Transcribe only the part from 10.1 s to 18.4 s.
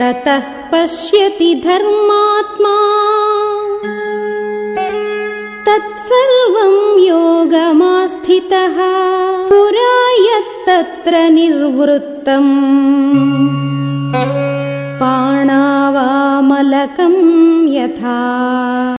यत्तत्र निर्वृत्तम् पाणावामलकं यथा